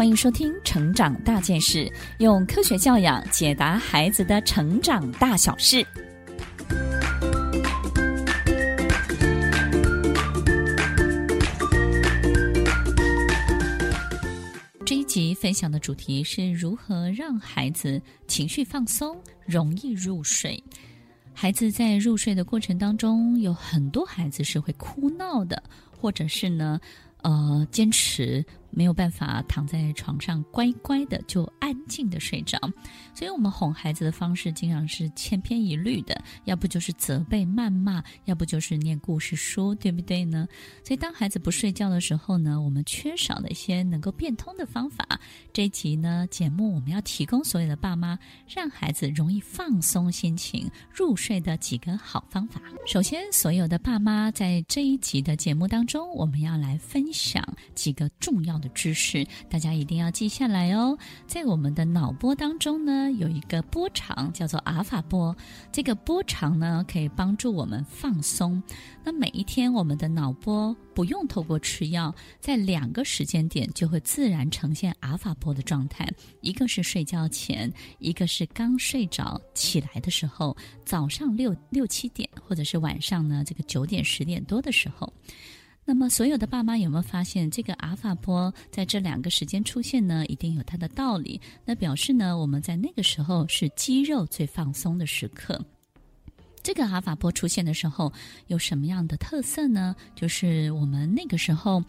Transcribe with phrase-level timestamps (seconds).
[0.00, 1.84] 欢迎收听《成长大件事》，
[2.20, 5.86] 用科学教养解答孩子的成长大小事。
[14.86, 19.14] 这一集分享的主题是如何让孩子情绪放松，
[19.44, 20.64] 容易入睡。
[21.34, 25.62] 孩子在入睡的过程当中，有很多孩子是会哭闹的，
[25.94, 26.80] 或者是呢，
[27.20, 28.42] 呃，坚持。
[28.70, 32.58] 没有办法躺在床上乖乖的就安静的睡着，
[33.14, 40.46] 所以我们哄孩子的方式经常是千篇一律的，要不就是责备、谩骂，要不就是念故事书，对不对呢？
[40.84, 45.06] 所以当孩子不睡觉的时候呢，我们缺少了一些能够变通的方法。
[45.52, 48.18] 这一集呢，节目我们要提供所有的爸妈，
[48.48, 52.60] 让孩子容易放松心情、入睡的几个好方法。
[52.86, 57.42] 首先，所有的爸妈在这一集的节目当中，我们要来分享
[57.74, 60.96] 几个重要的知识，大家一定要记下来哦。
[61.26, 65.34] 在我们的脑波当中呢，有一个波长叫做阿尔法波，
[65.72, 68.62] 这个波长呢可以帮助我们放松。
[69.02, 76.06] 那每一天，我们的脑波不用透过吃药，在两个时间点就会自然呈现阿尔法波的状态，
[76.42, 85.10] 一个是睡觉前，一个是刚睡着起来的时候，早上六六七点，或者是晚上呢这个九点十点多的时候。
[85.90, 90.24] 那么，所有的爸妈有没有发现，这个阿尔法波在这两个时间出现呢？
[90.26, 91.40] 一定有它的道理。
[91.64, 95.60] 那表示呢，我们在那个时候是肌肉最放松的时刻。
[96.62, 98.12] 这个阿尔法波出现的时候
[98.46, 99.96] 有什么样的特色呢？
[100.14, 101.82] 就是我们那个时候。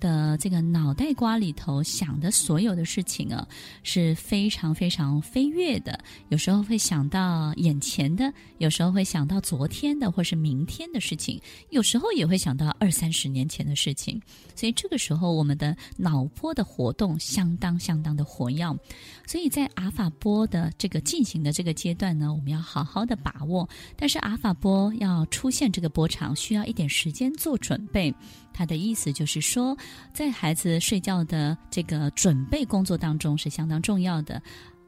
[0.00, 3.46] 的这个脑袋瓜里头想的所有的事情啊，
[3.82, 5.98] 是非常非常飞跃的。
[6.28, 14.20] 有时候会想到眼前的，有时候会想到昨天的或是明天的事情，有时候也会想到二三十年前的事情。
[14.54, 18.56] 所以这个时候，我们的脑波的活动相当相当的活跃。
[19.26, 23.68] 所以在阿尔法波的这个进行的这个阶段呢，我们要好好的把握。
[23.96, 28.14] 但是阿尔法波要出现这个波长，需要一点时间做准备。
[28.56, 29.76] 他的意思就是说，
[30.14, 34.42] 在孩子睡觉的这个准备工作当中是相当重要的。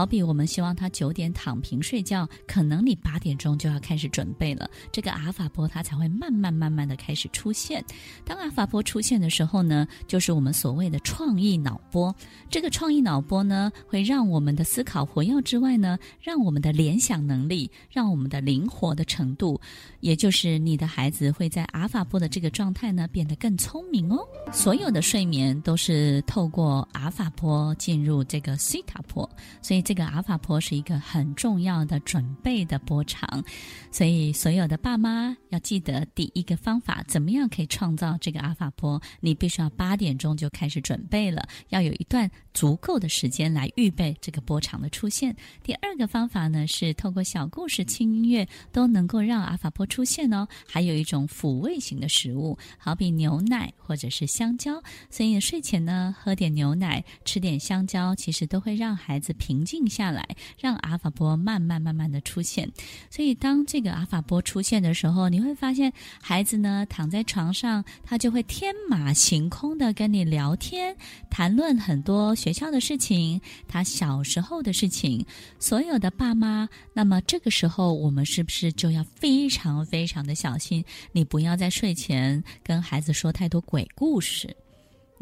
[0.00, 7.84] 好比我们希望他九点躺平睡觉，可能你八点钟就要开始准备了，这个阿法波它才会慢慢慢慢的开始出现。
[8.24, 12.16] 当阿法波出现的时候呢，就是我们所谓的创意脑波。
[12.48, 19.60] 这个创意脑波呢，会让我们的思考活跃之外呢，让我们的联想能力，让我们的灵活的程度，
[20.00, 24.26] 也就是你的孩子会在阿法波的这个状态呢，变得更聪明哦。
[24.50, 29.28] 所有的睡眠都是透过阿法波进入这个西塔波，
[29.60, 29.84] 所以。
[29.90, 33.42] 这个阿法波是一个很重要的准备的波长，
[33.90, 39.02] 所以所有的爸妈要记得第一个方法，怎么样可以创造这个阿法波？
[39.18, 45.34] 你必须要八点钟就开始准备了，要有一段足够的时间来预备这个波长的出现。
[45.64, 50.46] 第二个方法呢，是透过小故事、轻音乐都能够让阿法波出现哦。
[50.68, 54.80] 还有一种抚慰型的食物，好比牛奶或者是香蕉，
[55.10, 59.90] 所以睡前呢，喝点牛奶，吃点香蕉，其实都会让孩子平静静。
[59.90, 60.24] 下来，
[60.56, 62.70] 让阿法波慢慢慢慢的出现。
[63.10, 65.92] 所以，当这个阿法波出现的时候，你会发现
[66.22, 70.96] 孩子呢躺在床上，他就会天马行空的跟你聊天，
[71.28, 75.26] 谈论很多学校的事情，他小时候的事情。
[75.58, 80.84] 所有的爸妈，那么这个时候我们是不是就要非常非常的小心？
[81.10, 84.56] 你不要在睡前跟孩子说太多鬼故事，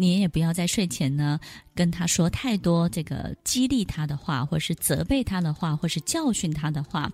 [0.00, 1.38] 你也不要在睡前呢。
[1.74, 7.08] 跟他说太多这个激励他的话，或是责备他的话，或是教训他的话，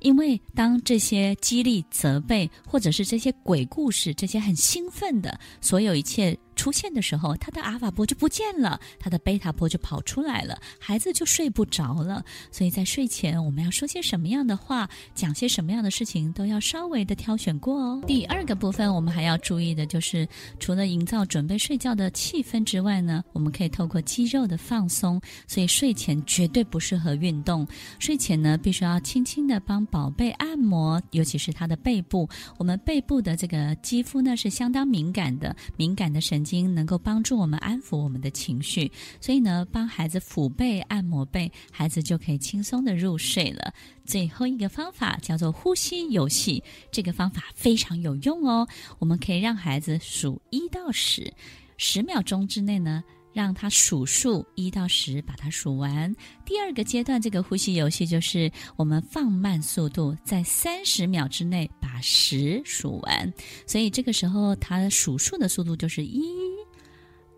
[0.00, 12.22] 因为当这些激励、责备，或者是这些鬼故事、这些很兴奋的所有一切出现的时候，他的阿尔法波就不见了，他的贝塔波就跑出来了，孩子就睡不着了。
[12.52, 18.02] 所以在睡前，我们要说些什么样的话，讲些什么样的事情，都要稍微的挑选过哦。
[18.06, 20.28] 第二个部分，我们还要注意的就是，
[20.58, 27.66] 除了营造准备睡觉的气氛之外呢，我们可以透过肌肉的放松，所以睡前绝对不适合运动。
[27.98, 32.28] 睡前呢，必须要轻轻的帮宝贝按摩，尤其是他的背部。
[32.58, 38.90] 我们背部的这个肌肤呢，是相当敏感的，敏感的神经经能够帮助我们安抚我们的情绪。
[39.20, 43.72] 所以呢，帮孩子抚背、按摩背，孩子就可以轻松的入睡了。
[44.04, 48.66] 最后一个方法叫做呼吸游戏，这个方法非常有用哦。
[48.98, 51.32] 我们可以让孩子数一到十，
[51.76, 53.04] 十秒钟之内呢。
[53.32, 56.12] 让他数数一到十，把它数完。
[56.44, 63.32] 第二个阶段，这个呼吸游戏就是我们放慢速度，在三十秒之内把十数完。
[63.68, 66.39] 所以这个时候，他数数的速度就是一、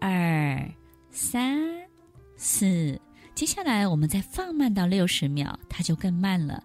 [0.03, 0.69] 二、
[1.13, 1.57] 三、
[2.37, 3.01] 四。
[3.37, 6.61] 接下来我们再放慢到六十秒，它就更慢了。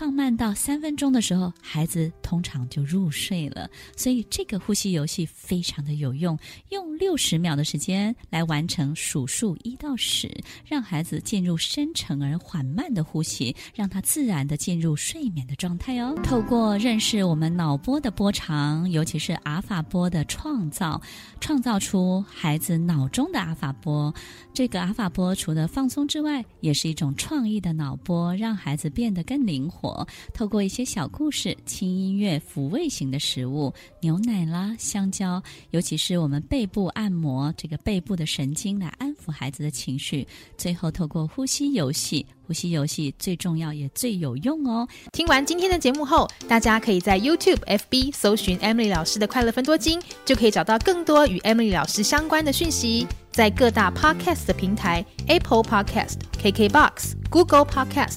[0.00, 3.68] 放慢到三分钟的时候，孩子通常就入睡了。
[3.94, 6.38] 所以这个呼吸游戏非常的有用，
[6.70, 16.18] 用六十秒的时间来完成数数一到十，让孩子进入深沉而缓慢的呼吸，让他自然的进入睡眠的状态哦。
[16.24, 20.98] 透过认识我们脑波的波长，尤其是阿尔法波的创造，
[21.40, 24.14] 创造出孩子脑中的阿尔法波。
[24.54, 29.89] 这个阿尔法波除了放松之外，也是一种创意的脑波，让孩子变得更灵活
[30.32, 40.26] 透过一些小故事、轻音乐、抚慰型的食物，牛奶啦、香蕉，尤其是我们背部按摩这个背部的神经来安抚孩子的情绪。
[40.56, 44.86] 最后，透过呼吸游戏，呼吸游戏最重要也最有用哦。
[45.12, 53.06] 听完今天的节目后，大家可以在 YouTube、FB 搜寻 Emily 老师的快乐分多金，就可以找到更多与 Emily 老师相关的讯息。
[53.30, 58.16] 在各大 Podcast 的平台，Apple Podcast、KKBox、Google Podcast、